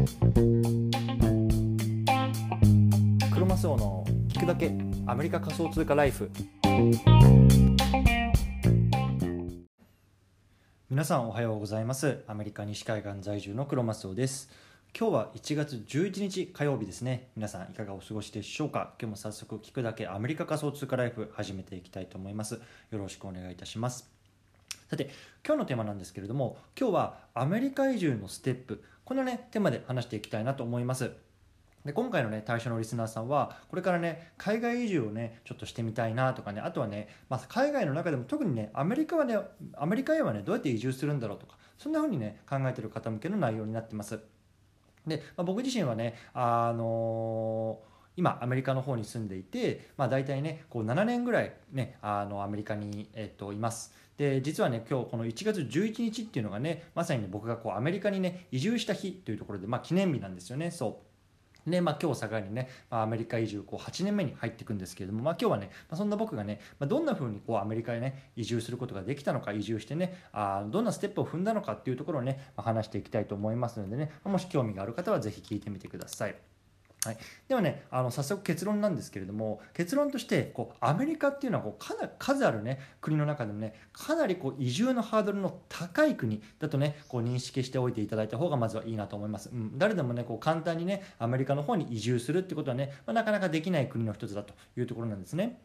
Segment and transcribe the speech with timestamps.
[0.00, 0.06] ク
[3.38, 4.72] ロマスオの聞くだけ
[5.06, 6.30] アメリカ仮想通貨ライフ。
[10.88, 12.24] 皆さんおはようございます。
[12.26, 14.48] アメリカ西海岸在住のクロマスオです。
[14.98, 17.28] 今日は1月11日火曜日ですね。
[17.36, 18.94] 皆さんいかがお過ごしでしょうか？
[18.98, 22.54] 今日も早速聞くだけアメリカ仮想通貨ライフ始めていきたいと思います。
[22.54, 22.60] よ
[22.98, 24.10] ろしくお願いいたします。
[24.90, 25.08] さて
[25.46, 28.82] 今日のテーマなんですけれども今日はアメリカ移住のステップ。
[29.04, 31.12] このねテーマで話していきたいなと思います。
[31.84, 39.38] で今回のね対象のリスナーさんはこれからね海外移住をねちょっとしてみたいなとかねあとはね、まあ、海外の中でも特にねアメリカはね
[39.76, 44.18] アメリカへはねどうやって移住するんだろうとかそんな風にね考えてる方向けの内容になってます。
[45.06, 53.94] で、まあ、僕自身はねあのー今アメリカの方に住んでいて、まあ、大体ねこう7年ぐらいねあのアメリカに、えっと、います。
[54.16, 60.70] で実はね今日この1月11日っていうのがねまさに、ね、僕がこうアメリカにね移住した日というところで、まあ、記念日なんですよね。
[60.70, 61.10] そう。
[61.66, 76.49] でまあ、今日を境にね、まあ、アメリカ移住こう8年目に入っていくんですけれども、まあ、今日はね、まあ、そんな僕がね、まあ、どんなふうにこうアメリカへね移住することができたのか移住してねあどんなステップを踏んだのかっていうところをね、まあ、話していきたいと思いますのでねもし興味がある方は是非聞いてみてください。
[77.06, 95.58] はい、ではねあの早速結論なんですけれども結論としてこうアメリカっていうのはこうかな数ある、ね、国の中でもねかなりこう移住のハードルの高い国だとねこう認識しておいていただいた方がまずはいいなと思います、うん、誰でもねこう簡単にねアメリカの方に移住するってことはね、まあ、なかなかできない国の一つだというところなんですね。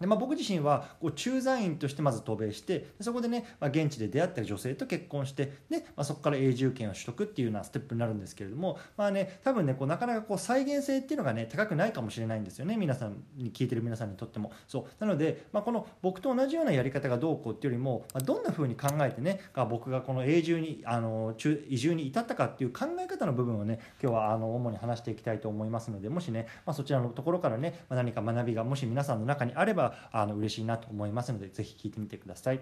[0.00, 14.52] でまあ、僕自身はこう駐在員としてまず渡米してそこでね、まあ、現地で出会った女性と結婚してで、まあ、そこから永住権を取得っていうようなステップになるんですけれどもまあね多分ねこうなかなかこう再現性っていうのがね高くないかもしれないんですよね皆さんに聞いてる皆さんにとっても。
[14.66, 14.84] そう。
[15.00, 21.34] なので、まあ、この僕と同じようなやり方がどうこうっていうよりも、まあ、どんな風に考えてね僕がこの永住にあの
[21.68, 32.60] 移住に至ったかっていう考え方の部分をね今日はあの主に話していきたいと思いますのでもしね、まあ、そちらのところからね、まあ、何か学びがもし皆さんの中にあればあの嬉しいなと思いますのでぜひ聞いてみてください。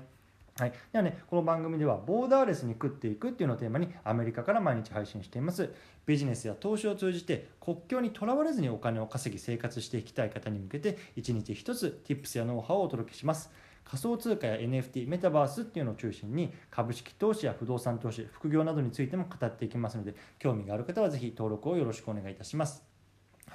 [0.59, 5.70] はい、ではねこの番組ではボーダーレスに食っていくっていうのをテーマにアメリカから毎日配信しています。
[6.06, 13.50] ビジネスや投資を通じて国境にとらわれずにお金を稼ぎ生活していきたい方に向けて一日一つ Tips やノウハウをお届けします。
[13.84, 22.96] 仮想通貨や NFT メタバースっていうのを中心に株式投資や不動産投資副業などについても語っていきますので興味がある方はぜひ登録をよろしくお願いいたします。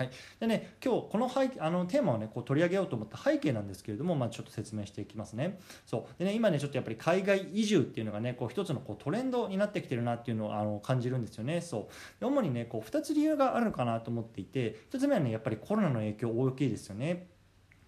[0.01, 5.59] はい、でね今日この背あのテーマをねこう取り上げようと思った背景なんですけれども、まあ、ちょっと説明していきますね。
[5.85, 11.61] そうでね今ねちょっとやっぱり海外移住っていうのがねこう一つのこうトレンドになってきてるなっていうのをあの感じるんですよね。
[11.61, 11.90] そ
[12.22, 17.28] う主にねこう2つ理由があるのかなと思っていて1つ目はねやっぱりコロナの影響大きいですよね。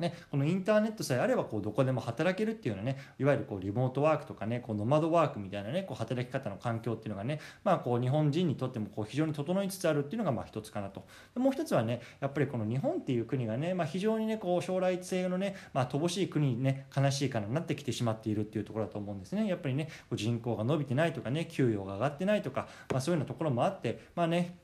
[0.03, 11.06] ね、このインターネットさえあればこうどこでも働けるっていうようなねいわゆるこうリモートワークとかねこうノマドワークみたいなねこう働き方の環境っていうのがね、まあ、こう日本人にとってもこう非常に整いつつあるっていうのがまあ一つかなと。
[11.34, 19.47] でもう一つはねやっぱりこの日本っていう国がね、まあ、非常にねこう将来性のね、まあ、乏しい国にね悲しいかになってきてしまっているっていうところだと思うんですね。
[19.47, 24.58] やっぱりね人口が伸びてないとかね給与が上がってないとか、まあ、そういうようなところもあってまあね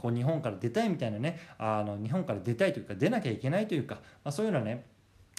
[0.00, 4.86] こう日本から出たいみたいなねあの日本から出たいというか出なきゃいけないというか、まあ、そういうようなね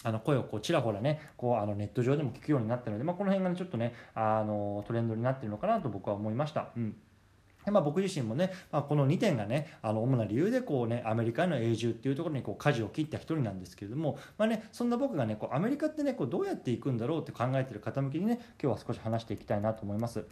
[0.04, 6.70] あの声をこうちらほらねこうあのネット上でも聞くようになったので、まあ、この辺が、ね、ちょっとねあのトレンドになってるのかなと僕は思いました。
[6.76, 6.96] うん
[7.66, 20.26] でまあ、僕自身もね、まあ、この2点がねあの主な理由でこう、ね、アメリカへの永住っていうところにこう舵を切った一人なんですけれども、まあね、そんな僕がねこうアメリカってねこうどうやっていくんだろうって考えてる方向けにね今日は少し話していきたいなと思います。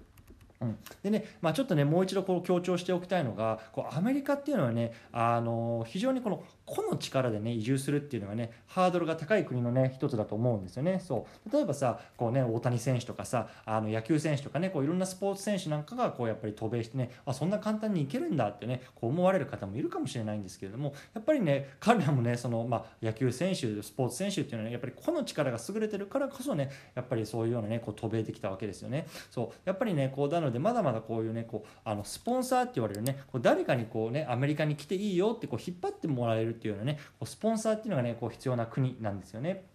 [0.61, 10.99] うん、でね、まあ、ちょっとねもう一度こう強調しておきたいのがこうアメリカっていうのはねあの非常にこの個の力でね移住するっていうのがねハードルが高い国のね一つだと思うんですよね。
[10.99, 11.53] そう。
[11.53, 29.07] 例えばさこうね大谷選手とかさあの野球選手とかねこういろんなスポーツ選手なんかがこうやっぱり渡米してねあそんな簡単にいけるんだってねこう思われる方もいるかもしれないんですけれどもやっぱりね彼らもねその、まあ、野球選手スポーツ選手っていうのはねやっぱり個の力が優れてるからこそねやっぱりそういうようなねこう渡米できたわけですよね。
[29.31, 29.55] そう。
[29.65, 39.65] やっぱりねこうのでまだまだこういうねこうあのスポンサーって言われるねこう誰かにこうねアメリカに来ていいよってこう引っ張ってもらえるっていうようなねこうスポンサーっていうのがねこう必要な国なんですよね。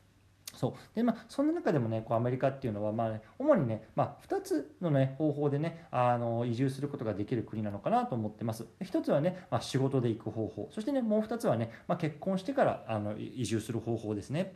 [0.54, 14.54] そうでまあ、そんな中でもねこうアメリカっていうのは、まあね、主にね、まあ、2つの、ね、方法でねあの移住することができる国なのかなと思ってます1つはね、まあ、仕事で行く方法そしてねもう2つはね、まあ、結婚してからあの移住する方法ですね。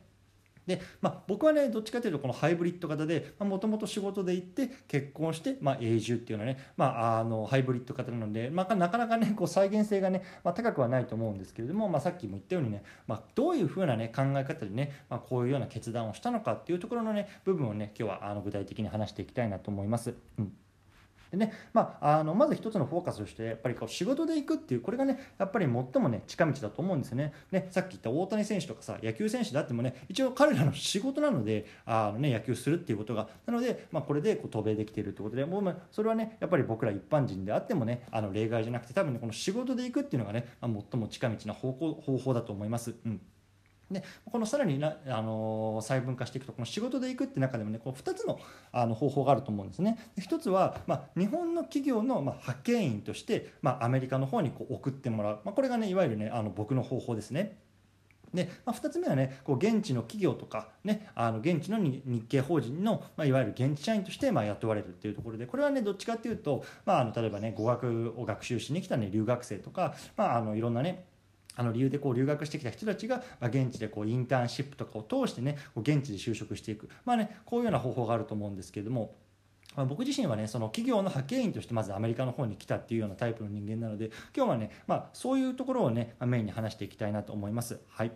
[0.69, 20.15] で、まあ、僕はねどっちかというとこのハイブリッド型でもともと仕事で行って結婚して、まあ、永住っていうのはね、まあ、あのハイブリッド型なので、まあ、なかなかねこう再現性がね、まあ、高くはないと思うんですけれども、まあ、さっきも言ったようにね、まあ、どういうふうな、ね、考え方でね、まあ、こういうような決断をしたのかっていうところのね部分をね今日はあの具体的に話していきたいなと思います。
[20.39, 20.53] うん
[21.31, 27.33] でね、まあ、あのまず一つのフォーカスとしてやっぱりこう仕事で行くっていうこれがねやっぱり最もね近道だと思うんですよね。
[27.51, 33.29] ねさっき言った大谷選手とかさ野球選手であってもね一応彼らの仕事なのであの、ね、野球するっていうことが。
[33.47, 42.95] なので、まあ、これでこう渡米できているということでもう、それはねやっぱり僕ら一般人であってもねあの例外じゃなくて多分ねこの仕事で行くっていうのがね、まあ、最も近道な方向方法だと思います。
[43.05, 43.21] うん。
[43.91, 48.39] でこのさらにな、あの細分化していくとこの仕事で行くって中でもねこう2つの
[48.71, 49.99] あの方法があると思うんですね。
[50.19, 57.59] 1つは、まあ、日本の企業の、まあ、派遣員として、まあ、アメリカの方にこう送ってもらう、まあ、これがねいわゆるねあの僕の方法ですね。
[58.35, 71.07] で、まあ、2つ目はねこう現地の企業とか、ね、あの現地の日系法人の、まあ、いわゆる現地社員としてまあ雇われるっていうところでこれはねどっちかっていうと、まあ、あの例えばね語学を学習しに来た、ね、留学生とか、まあ、あのいろんなね
[71.59, 79.15] あの理由でこう留学してきた人たちが、ま現地でこうインターンシップとかを通してねこう現地で就職していくまあねこういうような方法があると思うんですけれども。
[79.77, 87.79] ま、僕自身はねその企業の派遣員としてまずアメリカの方に来たっていうようなタイプの人間なので今日はね、まあ、そういうところをねメインに話していきたいなと思います。
[87.87, 88.13] はい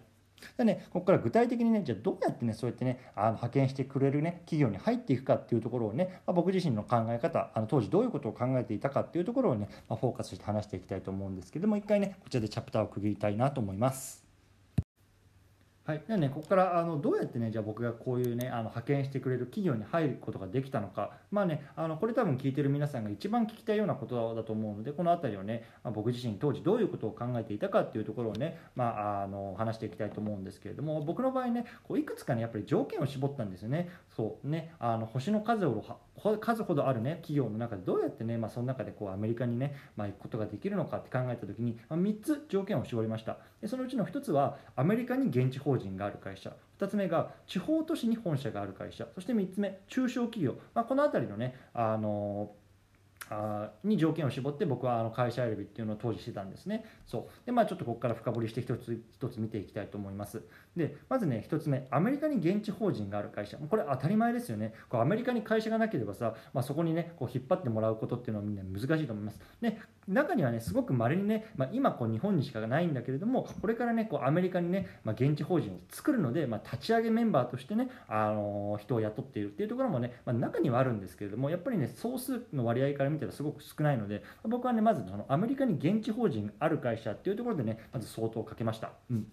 [0.56, 14.21] でね、ここから具体的にね、じゃあどうやってね、そうやってね、あの派遣してくれるね、企業に入っていくかっていうところをね、まあ、僕自身の考え方、あの当時どういうことを考えていたかっていうところをね、まあ、フォーカスして話していきたいと思うんですけども、一回ね、こちらでチャプターを区切りたいなと思います。
[15.84, 33.90] はい、ではね、ここからあのどうやってね、じゃあ僕がこういうね、あの派遣してくれる企業に入ることができたのか、まあね、あのこれ多分聞いてる皆さんが一番聞きたいようなことだと思うので、この辺りをね、まあ、僕自身当時どういうことを考えていたかっていうところをね、まあ、あの話していきたいと思うんですけれども、僕の場合ね、こういくつかね、やっぱり条件を絞ったんですよね。
[34.14, 35.84] そうね、あの星の数を
[36.40, 43.38] 数ほどあるね企業の中でどうやってね、まあ、その中でこうアメリカにね、まあ、行くことができるのかって考えた時に、まあ、3つ条件を絞りました。
[43.60, 46.52] でそのうちの1つはアメリカに現地法人がある会社。
[46.78, 49.06] 2つ目が地方都市に本社がある会社。
[49.14, 52.52] そして3つ目中小企業、まあ、この辺りのねあの
[53.30, 56.84] あに条件を絞って僕はあの会社選びっていうのを当時してたんですね。
[57.06, 57.46] そう。
[57.46, 60.42] でまあちょっとここから深掘りして一つ一つ見ていきたいと思います。
[60.76, 64.72] でまずね一つ目アメリカに現地法人がある会社これ当たり前ですよね。
[64.88, 69.40] こうアメリカに会社がなければさ、まあ、そこにねこう引っ張ってもらうことっていうのはみんな難しいと思います。
[69.60, 69.78] で
[70.08, 88.90] 中にはねすごく稀にね、まあ、今こう日本にしかないんだけれどもこれからねこうアメリカにね、まあ、現地法人を作るので、ま、立ち上げメンバーとしてね、あのー、人を雇っているっていうところもね、ま、中にはあるんですけれどもやっぱりね総数の割合から見たらすごく少ないので僕はねまずそのアメリカに現地法人ある会社っていうところでねまず相当かけました。
[89.10, 89.26] うん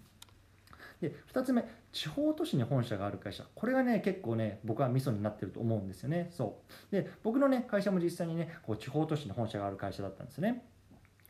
[1.00, 3.44] で2つ目地方都市に本社がある会社。
[3.54, 6.28] これがね結構ね僕はミソになってると思うんですよね。
[6.30, 6.60] そ
[6.90, 6.94] う。
[6.94, 10.64] で僕のね会社も実際にねこう地方都市に本社がある会社だったんですね。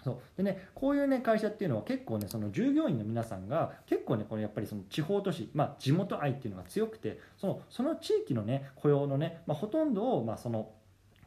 [0.02, 0.18] そう。
[0.36, 10.70] でね、こういう、ね、会社っていうのは結構ねその従業員の皆さんが結構ねこれやっぱりその地方都市、まあ、地元愛っていうのが強くてそのその地域のね雇用のね、まあ、ほとんどを、まあ、その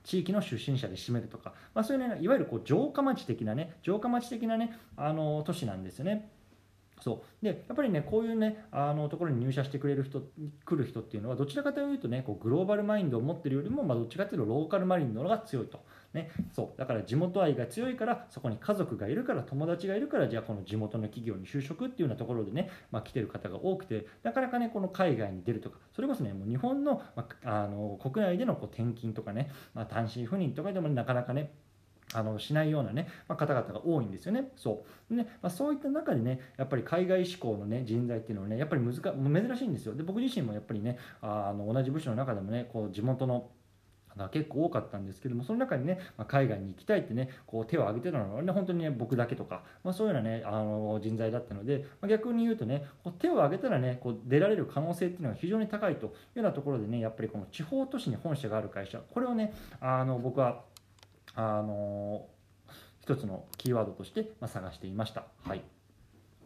[0.03, 6.29] 地域の出身者で占めるとか、まあ、そういうねいわゆるこう城下町的なね城下町的なねあの都市なんですよね。
[7.01, 7.45] そう。
[7.45, 10.21] でやっぱりねこういうねあのところに入社してくれる人
[10.65, 15.79] 来る人っていうのはどちらかというとねこうグローバルマインドを持ってるよりも、まあ、どっちかというとローカルマインドの方が強いと。
[16.13, 16.79] ね、そう。
[16.79, 31.51] だから地元愛が強いからそこに家族がいるから友達がいるからじゃあこの地元の企業に就職っていうようなところでね、まあ、来てる方が多くてなかなかねこの海外に出るとかそれこそねもう日本の,、まあ、あの国内でのこう転勤とかね、まあ、単身赴任とかでもなかなかね
[32.13, 34.51] あのしないようなね、まあ、方々が多いんですよね。
[34.55, 39.95] そうねまあ、そういった中でね、やっぱり海外志向の、ね、人材っていうのはね、やっぱり難珍しいんですよ。
[39.95, 43.49] で僕自身もやっぱりね、あの同じ部署の中でもね、こう地元の
[44.31, 60.61] 結構多かったんですけどもその中にね、まあ、海外に行きたいってねこう手を挙げてたのはね本当にね僕だけとか、まあ、そういうようなねあの人材だったので、まあ、逆に言うとねこう手を挙げたらねこう出られる可能性っていうのが非常に高いというようなところでねやっぱりこの地方都市に本社がある会社これをねあの僕は
[61.35, 62.27] あの
[63.01, 65.25] 一つのキーワードとして、ま探していました。
[65.43, 65.61] はい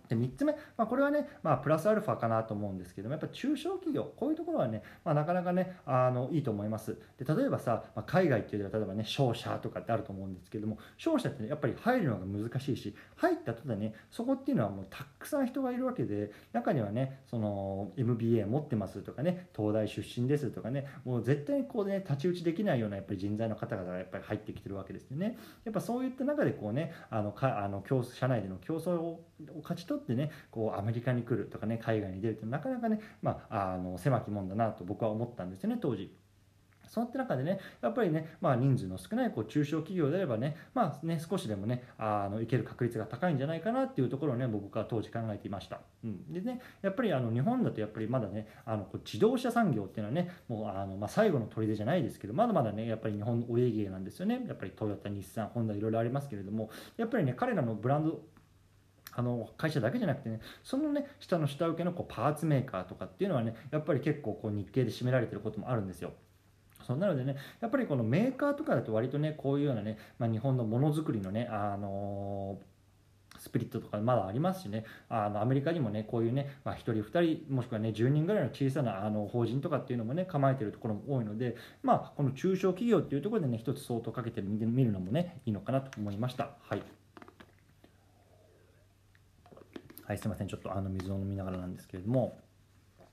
[0.09, 6.97] で3つ目、まあ、これはね、まあ、プラスアルファかなと思うんですけどもやっぱ中小企業こういうところはね、まあ、なかなかねあのいいと思います。
[7.17, 25.37] で例えばさ、まあ、海外っていうのは例えばね商社とかってあると思うんですけども商社って、ね、やっぱり入るのが難しいし入った途端ねそこっていうのはもうたくさん人がいるわけで中にはねその MBA 持ってますとかね東大出身ですとかねもう絶対にこうね太刀打ちできないようなやっぱり人材の方々がやっぱり入ってきてるわけですよね。
[25.65, 29.23] やっぱそういった中でこうねあのかあの競社内での競争を
[29.61, 36.15] 勝ち取ってねこうアメリカに来るとかね海外に出るってなかなかね、まあ、あの狭きもんだなと僕は思ったんですよね当時。
[36.87, 45.81] そういった中でね、やっぱりね、まあ、人数の少ないこう中小企業であればね、まあね、少しでもね、あのいける確率が高いんじゃないかなっていうところをね、僕は当時考えていました。
[46.03, 54.43] うん、でね、やっぱりあの日本だとやっぱりまだね、あのこう自動車産業っていうのはね、もうあの、まあ、最後の砦じゃないですけど、まだまだね、やっぱり日本のお家芸なんですよね。
[54.47, 58.21] やっぱりトヨタ、日産、ホンダいろいろありますけれども、やっぱりね、彼らのブランド
[59.17, 66.13] あの会社だけじゃなくてねそのね下の下請けのこうパーツメーカーとかっていうのはねやっぱり結構こう日系で占められてることもあるんですよ。
[66.85, 86.96] そうなのでねやっぱりこのメーカーとかだと割とねこういうようなね、まあ、日本のものづくりのねあのー、スピリットとかまだありますしねあのアメリカにもねこういうね、まあ、1人2人もしくはね10人ぐらいの小さなあの法人とかっていうのもね構えてるところも多いのでまあこの中小企業っていうところでね一つ相当かけてみるのもねいいのかなと思いましたはい。
[90.07, 92.39] はい、すみません、ちょっとあの水を飲みながらなんですけれども、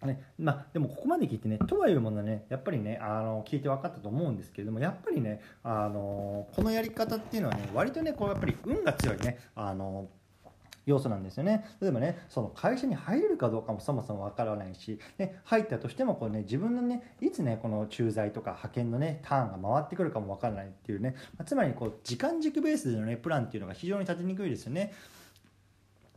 [0.04, 10.08] ねまあ、でもここまで聞いてねとはいうものねやっぱりねあの聞いて分かったと思うんですけれどもやっぱりねあのこのやり方っていうのはね割とねこうやっぱり運が強いねあの
[10.86, 11.64] 要素なんですよね。
[11.80, 24.92] 例えばねその会社に入れるかどうかもそもそもわからないし、ね、入ったとしてもこう、ね、自分のねいつねこの駐在とか派遣のねターンが回ってくるかもわからないっていうねまつまりこう時間軸ベースでのねプランっていうのが非常に立てにくいですよね。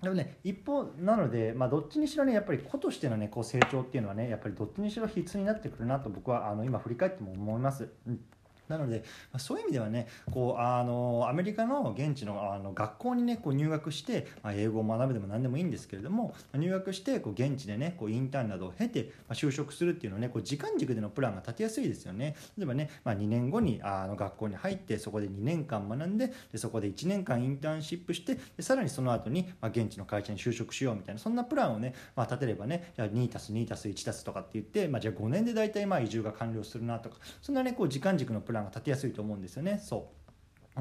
[0.02, 7.90] でもね一方なので、まあ、どっちにしろねやっぱり子としてのねこう成長っていうのはねやっぱりどっちにしろ必須になってくるなと僕はあの今振り返っても思います。
[8.08, 8.20] うん
[8.68, 22.36] なので、まあ、そういう意味ではねこうあのアメリカの現地のあの学校にねこう入学して、まあ、英語を学ぶでも何でもいいんですけれども、入学してこう現地でねこうインターンなどを経て、まあ、就職するっていうのはねこう時間軸でのプランが立てやすいですよね。
[22.58, 39.80] 例えばね、まあ、2年後にあの学校に入ってそこで2年間学んででそこで1年間インターンシップしてでさらにその後に、まあ、現地の会社に就職しようみたいなそんなプランをね、まあ、立てればねじゃあ 2+2+1+ とかって言って、まあ、じゃあ5年で大体まあ移住が完了するなとかそんなねこう時間軸のプランが立てやすいと思うんですよね。
[39.84, 40.18] そう。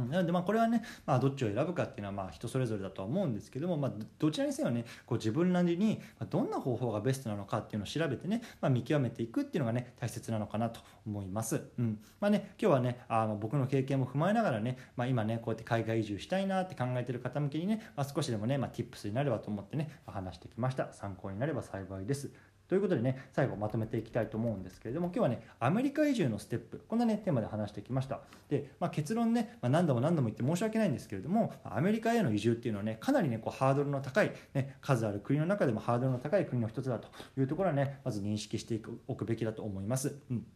[0.00, 11.62] なのでまあこれはね、まあ、どっちを選ぶかっていうのはまあ人それぞれだとは思うんですけども、まあ、どちらにせよねこう自分なりにどんな方法がベストなのかっていうのを調べてね、まあ、見極めていくっていうのがね大切なのかなと思います。
[11.78, 11.98] うん。
[12.20, 20.92] まあね、今日はねあの僕の経験も踏まえながらね、まあ、今ねこうやって海外移住したいなって考えてる方向けにね、まあ、少しでもね、まあ、tips になればと思ってね話してきました。
[20.92, 22.30] 参考になれば幸いです。
[22.68, 28.20] ということでね、最後まとめていきたいと思うんですけれども、今日はね、アメリカ移住のステップ、こんなね、テーマで話してきました。
[28.48, 37.08] で、まあ、結論ね、まあ、何度も何度も言って申し訳ないんですけれども、アメリカへの移住っていうのはね、かなりね、こうハードルの高い、ね、数ある国の中でもハードルの高い国の一つだと
[37.38, 40.16] いうところはね、まず認識しておくべきだと思います。
[40.30, 40.46] うん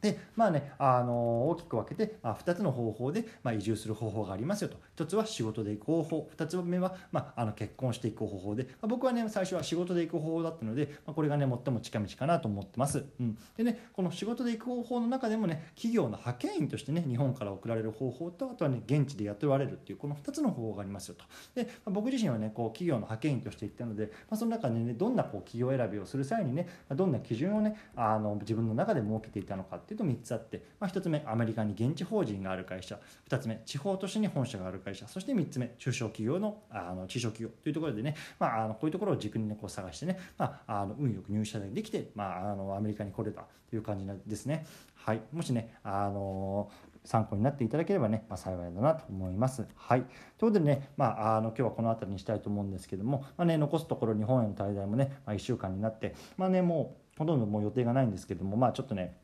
[0.00, 4.76] でまあね、あの大きく分けて、まあ、2つの方法で、まあ、移住する方法がありますよと。
[4.96, 6.30] 1つは仕事で行く方法。
[6.36, 21.24] 2つ目は、まあ、あの結婚していく方法で、まあ、僕はね最初は仕事で行く方法だったので、まあ、これがね最も近道かなと思ってます、うん、でねこの仕事で行く方法の中でもね企業の派遣員としてね日本から送られる方法とあとはね現地で雇われるっていうこの2つの方法がありますよと。
[21.54, 44.66] で、まあ、僕自身はねこう企業の派遣員として行ったので、まあ、その中でねどんなこう企業選びをする際にねどんな基準をねあの自分の中で設けていたのかっていうと3つあってまあ、1つ目アメリカに現地法人がある会社2つ目地方都市に本社がある会社そして3つ目中小企業のあの中小企業というところでね、まあ、あのこういうところを軸に、ね、こう探してね、まあ、あの運よく入社できて、まあ、あのアメリカに来れたという感じですね。
[44.94, 46.70] はい、もしね、あの
[47.04, 49.66] 参考になっていただければね、まあ、幸いだなと思います。
[49.74, 50.02] はい。
[50.02, 59.16] ということでね、まあ、あの今日はこの辺りにしたいと思うんですけども、まあね、残すところ日本への滞在もね、まあ、1週間になって、まあね、もうほとんどもう予定がないんですけども、まあちょっとね、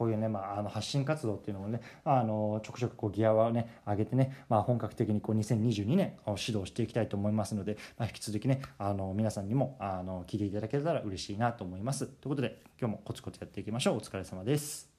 [0.00, 12.06] こういうね、まあ、あの発信活動っていうのもね、あのちょくちょくこうギアをね上げてね、まあ、本格的にこう2022年を指導していきたいと思いますので、まあ、引き続きねあの皆さんにもあの聞いていただけたら嬉しいなと思います。
[12.06, 13.96] ということで今日もコツコツやっていきましょう。
[13.98, 14.89] お疲れ様です。